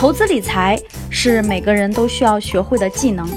[0.00, 3.28] 投资理财是每个人都需要学会的技能，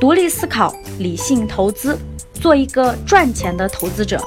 [0.00, 1.98] 独立思考，理性投资，
[2.32, 4.18] 做一个赚钱的投资者。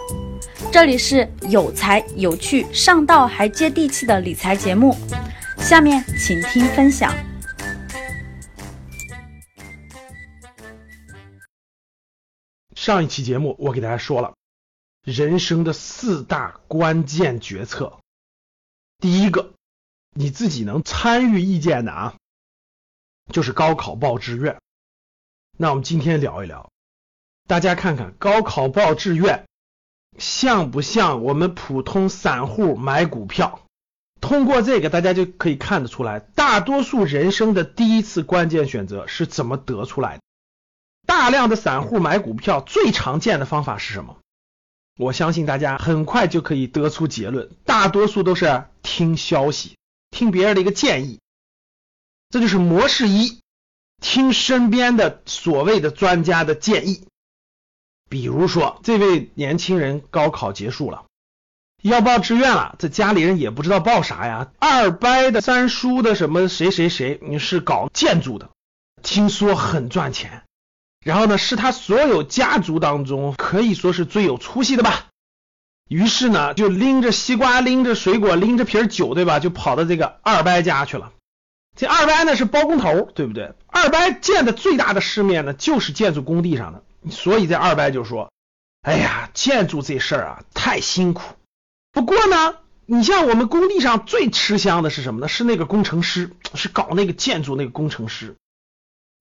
[0.71, 4.96] 这里是有才有趣、上道还接地气的理财节目，
[5.58, 7.12] 下面请听分享。
[12.76, 14.36] 上一期节目我给大家说了
[15.04, 17.98] 人生的四大关键决策，
[19.00, 19.55] 第一个。
[20.18, 22.16] 你自己能参与意见的啊，
[23.34, 24.62] 就是高考报志愿。
[25.58, 26.72] 那我们今天聊一聊，
[27.48, 29.46] 大家看看高考报志愿
[30.18, 33.59] 像不像我们普通散户买股票？
[34.22, 40.22] 通过这个，大家就可以看得出来，大多数人生的第一次关键选择是怎么得出来的。
[41.06, 44.18] 大量的散户买股票最常见的方法是什么？
[44.98, 49.76] 我相信大家很快就可以得出结论，大多数都是听消息。
[50.16, 51.20] 听别人的一个建议，
[52.30, 53.39] 这就是模式一。
[54.02, 57.08] 听身边的所谓的专家的建议，
[58.09, 61.06] 比如说这位年轻人高考结束了，
[61.81, 64.52] 要报志愿了，这家里人也不知道报啥呀。
[64.59, 68.50] 二伯的三叔的什么谁谁谁，你是搞建筑的，
[69.02, 70.44] 听说很赚钱，
[71.04, 75.08] 然后呢是他所有家族当中可以说是最有出息的吧。
[75.88, 79.39] 于是呢，就拎着西瓜，拎着水果，拎着瓶酒，对吧？
[79.39, 81.11] 就跑到这个二伯家去了。
[81.75, 83.53] 这二伯呢是包工头，对不对？
[83.67, 86.83] 二伯见的最大的世面呢，就是建筑工地上的。
[87.11, 88.31] 所以这二伯就说
[88.81, 91.36] ：“哎呀，建筑这事儿啊，太辛苦。
[91.92, 92.55] 不过呢，
[92.88, 95.27] 你像我们工地上最吃香的是什么呢？
[95.27, 98.36] 是那个工程师，是搞那个建筑那个工程师。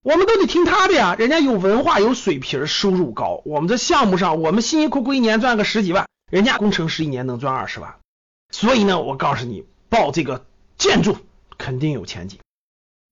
[0.01, 3.43] 我们都得听他的呀，人家有文化，有水平，收入高。
[3.45, 7.95] 我们这项目上，我们辛辛苦苦一年赚个十几万。”人家工程师一年能赚二十万，
[8.51, 10.45] 所以呢，我告诉你，报这个
[10.77, 11.17] 建筑
[11.57, 12.39] 肯定有前景。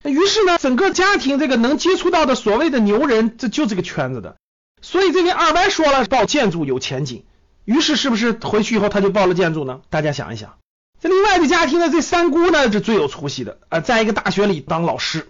[0.03, 4.35] 于是呢，整个家庭这个能接触到的所谓的牛人，这就这个圈子的。
[4.81, 7.23] 所以这位二伯说了，报建筑有前景。
[7.66, 9.81] 于是是不是回去以后他就报了建筑呢？
[9.90, 10.57] 大家想一想。
[11.00, 15.29] 这另外的家庭的，这三姑呢是最有出息的，呃，在一个大学里当老师，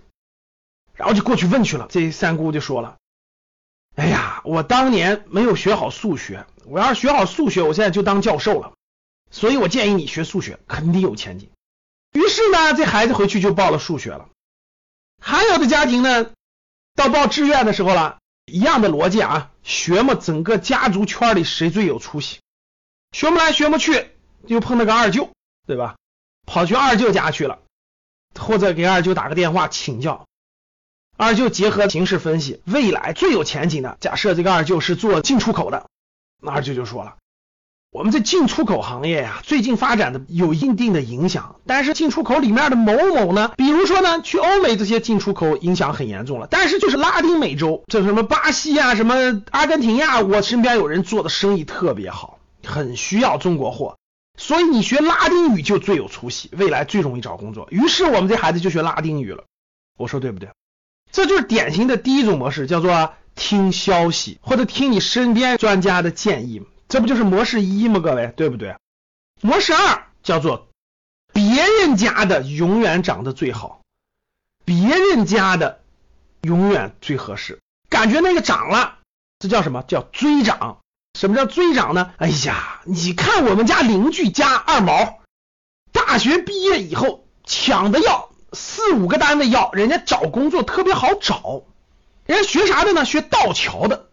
[0.95, 1.87] 然后就过去问去了。
[1.91, 2.95] 这三姑就说了。
[3.95, 8.73] 哎呀，我当年没有学好数学，我要是学好数学，我现在就当教授了。
[9.29, 11.49] 所以我建议你学数学，肯定有前景。
[12.13, 14.29] 于是呢，这孩子回去就报了数学了。
[15.21, 16.31] 还有的家庭呢，
[16.95, 22.39] 到报志愿的时候了，一样的逻辑啊，学嘛，整个家族圈里谁最有出息？
[23.11, 24.09] 学不来学不去，
[24.47, 25.29] 就碰那个二舅，
[25.67, 25.95] 对吧？
[26.45, 27.59] 跑去二舅家去了，
[28.39, 30.27] 或者给二舅打个电话请教。
[31.15, 35.85] 二舅结合形势分析，未来最有前景的，假设这个二舅是做进出口的，
[36.41, 37.15] 那二舅就说了，
[37.91, 53.97] 我们这进出口行业呀，最近发展的有一定的影响，但是进出口里面的某某呢，比如说呢，去欧美这些进出口影响很严重了，但是就是拉丁美洲，这什么巴西啊，什么阿根廷呀，我身边有人做的生意特别好，很需要中国货，
[54.35, 57.67] 所以你学拉丁语就最有出息，未来最容易找工作。
[57.69, 59.43] 于是我们这孩子就学拉丁语了，
[59.95, 60.49] 我说对不对？
[61.13, 67.99] 这就是典型的第一种模式，叫做听消息或者听你身边专家的建议，这不就是模式一吗？
[67.99, 68.75] 各位，对不对？
[69.41, 70.67] 模式二叫做
[71.31, 71.45] 别
[71.81, 73.81] 人家的永远长得最好，
[74.65, 75.81] 别人家的
[76.41, 77.59] 永远最合适，
[77.89, 78.97] 感觉那个涨了，
[79.37, 80.79] 这叫什么叫追涨？
[81.19, 82.11] 什么叫追涨呢？
[82.17, 85.19] 哎呀，你看我们家邻居家二毛，
[85.91, 88.32] 大学毕业以后抢的要。
[88.53, 91.63] 四五个单位要，人家找工作特别好找，
[92.25, 93.05] 人家学啥的呢？
[93.05, 94.09] 学道桥的，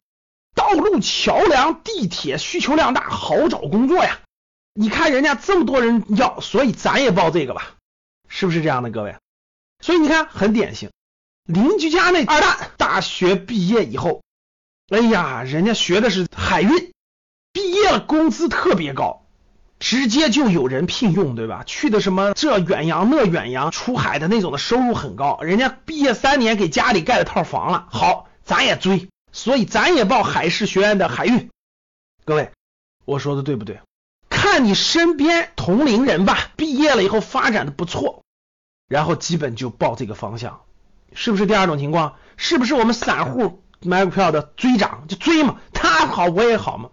[0.54, 4.20] 道路桥梁、地铁需求量大，好找工作呀。
[4.72, 7.74] 你看人家这么多人要，所以咱也报这个吧，
[8.28, 9.16] 是不是这样的，各位？
[9.80, 10.90] 所以你看很典型，
[11.44, 14.22] 邻居家那二蛋大学毕业以后，
[14.88, 16.92] 哎呀，人家学的是海运，
[17.52, 19.26] 毕业了工资特别高。
[19.80, 21.64] 直接就有人聘用，对吧？
[21.66, 27.88] 去的什么这远洋那远洋出海的那种的收入很高，人家毕业三年给家里盖了套房了。
[27.90, 31.50] 好，咱也追，所以咱也报海事学院的海运。
[32.24, 32.52] 各位，
[33.06, 33.80] 我说的对不对？
[34.28, 38.22] 看你身边同龄人吧，毕业了以后发展的不错，
[38.86, 40.60] 然后基本就报这个方向，
[41.14, 42.16] 是不是第二种情况？
[42.36, 45.58] 是不是我们散户买股票的追涨就追嘛？
[45.72, 46.90] 他好我也好嘛？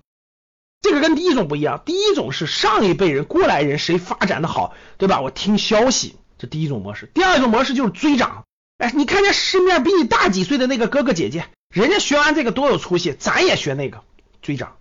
[0.82, 5.22] 这个跟第一种不一样，第一种是上一辈人过来人谁发展的好，对吧？
[5.22, 7.10] 我听消息，这第一种模式。
[7.14, 8.46] 第二种模式就是追涨，
[8.78, 14.04] 哎，你看见市面比你大几岁的那个哥哥姐姐，人家学完这个多有出息，咱也学那个
[14.42, 14.78] 追涨。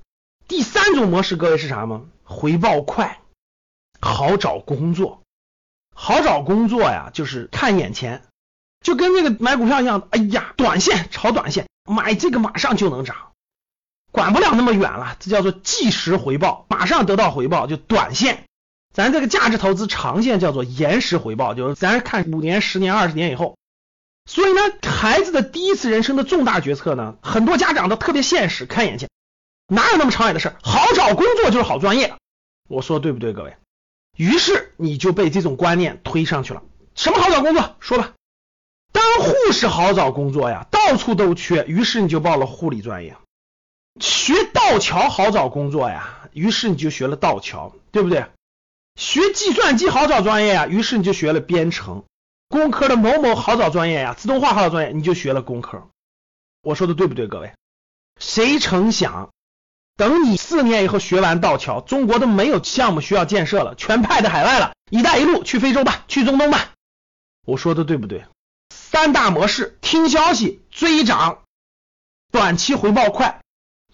[0.48, 2.02] 第三种模式，各位是啥吗？
[2.22, 3.20] 回报快，
[4.00, 5.22] 好找工作。
[5.98, 8.22] 好找工作呀，就是看眼前，
[8.82, 13.32] 就跟那个买股票一样，哎呀，短线炒短线，买这个马上就能涨，
[14.12, 18.44] 管不了那么远了，这叫做即时回报，马上得到回报就短线。
[18.94, 23.58] 咱这个价值投资长线叫做延时回报，就是咱看五年、十年、二十年以后。
[24.25, 29.08] 所以呢，孩子的第一次人生的重大决策呢，很多家长都特别现实，看眼前，
[29.69, 30.53] 哪有那么长远的事？
[30.62, 32.14] 好找工作就是好专业，
[32.69, 33.56] 我说对不对，各位？
[34.17, 36.62] 于是你就被这种观念推上去了。
[36.94, 37.76] 什么好找工作？
[37.81, 38.14] 说吧。
[38.93, 43.14] 当护士好找工作呀，到处都缺，于是你就报了护理专业。
[44.00, 48.26] 学道桥好找工作呀，于是你就学了道桥，对不对？
[48.94, 52.04] 学计算机好找专业呀，于是你就学了编程。
[52.48, 55.88] 工科的某某好找专业呀，自动化好找专业，你就学了工科。
[56.62, 57.52] 我说的对不对，各位？
[58.20, 59.31] 谁成想，
[59.96, 64.72] 等你四年以后学完道桥，中国都没有项目需要建设了，全派到海外了。
[64.90, 66.72] 一带一路去非洲吧，去中东吧。
[67.44, 68.25] 我说的对不对？
[68.70, 71.43] 三大模式：听消息、追涨、
[72.31, 73.40] 短期回报快。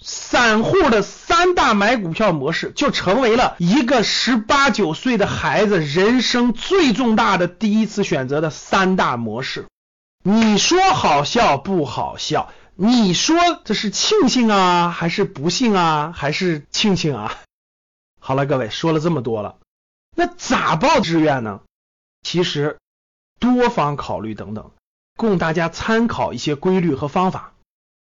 [0.03, 9.67] 散户的三大买股票模式，就成为了一个十八九岁的孩子人生最重大的第一次选择的三大模式。
[10.23, 12.53] 你说好笑不好笑？
[12.75, 17.37] 你说这是庆幸啊，还是不幸啊，还是庆幸啊？
[18.19, 19.57] 好了，各位说了这么多了，
[20.17, 21.61] 那咋报志愿呢？
[22.23, 22.79] 其实
[23.41, 24.71] 多方考虑等等，
[25.17, 27.52] 供大家参考一些规律和方法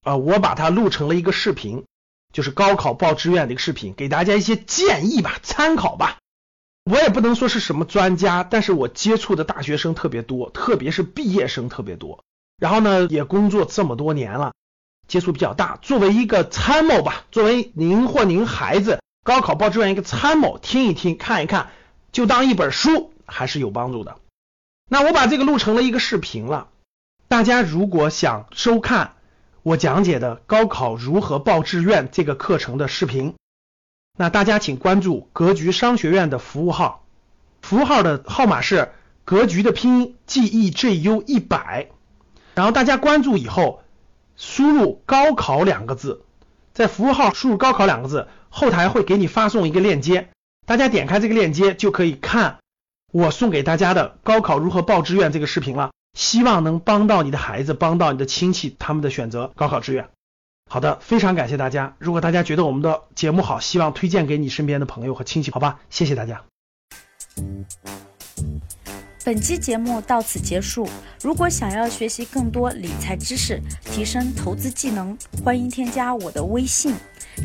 [0.04, 1.84] 啊，我把它录成了一个视频。
[2.32, 6.20] 就是高考报志愿的一个视频，给大家一些建议吧，参考吧。
[6.84, 12.24] 我也不能说是什么专家，但是我接触的大学生特别多，特别是毕业生特别多。
[12.60, 14.54] 然后呢，也工作这么多年了，
[15.08, 15.80] 接触比较大。
[15.82, 21.72] 作为一个参谋吧，作为您或您孩子高考报志愿一个参谋，听一听，看一看，
[22.12, 24.20] 就当一本书，还是有帮助的。
[24.88, 26.68] 那我把这个录成了一个视频了，
[27.28, 29.16] 大家如果想收看。
[29.62, 33.36] 我讲解的高考如何报志愿这个课程的视频，
[34.18, 37.06] 那大家请关注格局商学院的服务号，
[37.62, 38.94] 服务号的号码是
[39.26, 41.90] 格局的拼音 G E J U 一百，
[42.56, 43.84] 然后大家关注以后，
[44.38, 46.24] 输入高考两个字，
[46.74, 50.30] 在服务号输入高考两个字，后台会给你发送一个链接，
[50.66, 52.60] 大家点开这个链接就可以看
[53.12, 55.92] 我送给大家的高考如何报志愿这个视频了。
[56.14, 60.10] 希望能帮到你的孩子，帮到你的亲戚，他们的选择高考志愿。
[60.70, 61.96] 好的，非常感谢大家。
[61.98, 65.80] 如果大家觉得我们的节目好，希望推荐给你身边的朋友和亲戚，好吧？
[65.90, 66.44] 谢谢大家。
[69.26, 70.88] 本期节目到此结束。
[71.22, 76.96] 如果想要学习更多理财知识，提升投资技能，欢迎添加我的微信：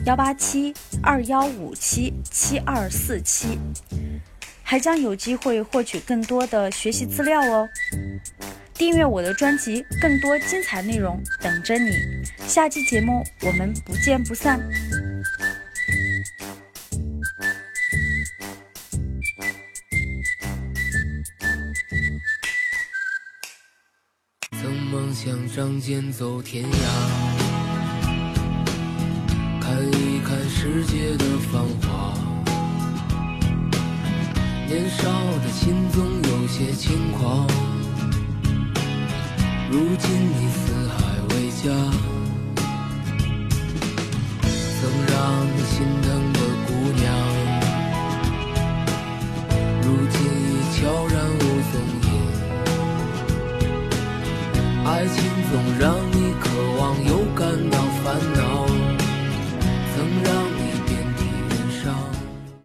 [0.04, 3.58] 幺八七二幺五七七二四七。
[4.62, 7.68] 还将有机会获取更多的学习资料哦！
[8.74, 11.92] 订阅我的专辑，更多精彩内容等着你。
[12.46, 14.60] 下期节目我们不见不散。
[24.60, 26.68] 曾梦想仗剑走天涯，
[29.60, 32.12] 看一看世界的繁华。
[34.66, 37.46] 年少的心总有些轻狂，
[39.74, 42.13] 如今你四海为家，